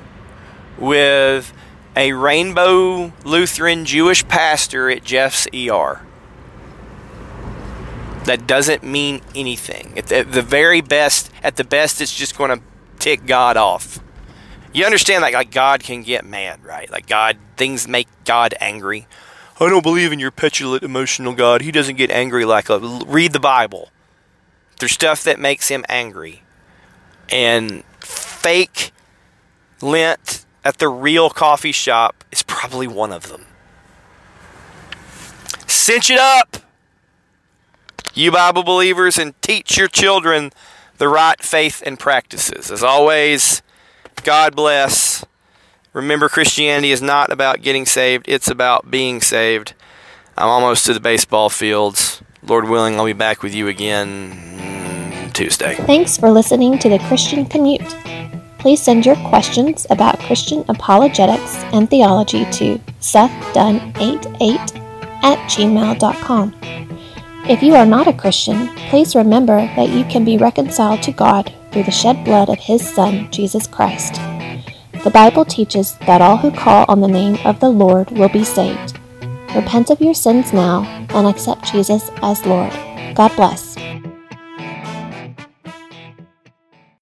[0.79, 1.53] with
[1.95, 6.01] a Rainbow Lutheran Jewish pastor at Jeff's ER.
[8.25, 9.93] That doesn't mean anything.
[9.97, 12.65] At the very best, at the best, it's just going to
[12.99, 14.02] tick God off
[14.73, 16.91] you understand that like God can get mad, right?
[16.91, 19.07] Like God, things make God angry.
[19.61, 21.63] I don't believe in your petulant, emotional God.
[21.63, 23.91] He doesn't get angry like a, read the Bible.
[24.79, 26.43] There's stuff that makes him angry,
[27.31, 28.93] and fake
[29.81, 33.47] Lent at the real coffee shop is probably one of them.
[35.67, 36.59] Cinch it up,
[38.15, 40.53] you Bible believers, and teach your children
[40.99, 42.71] the right faith and practices.
[42.71, 43.63] As always,
[44.25, 45.25] God bless.
[45.93, 49.75] Remember, Christianity is not about getting saved, it's about being saved.
[50.37, 52.23] I'm almost to the baseball fields.
[52.43, 55.75] Lord willing, I'll be back with you again Tuesday.
[55.75, 57.97] Thanks for listening to the Christian Commute.
[58.59, 64.79] Please send your questions about Christian apologetics and theology to sethdunn88
[65.25, 66.55] at gmail.com.
[67.49, 71.53] If you are not a Christian, please remember that you can be reconciled to God
[71.73, 74.15] through the shed blood of His Son, Jesus Christ.
[75.05, 78.45] The Bible teaches that all who call on the name of the Lord will be
[78.45, 78.99] saved.
[79.55, 82.73] Repent of your sins now and accept Jesus as Lord.
[83.15, 83.77] God bless.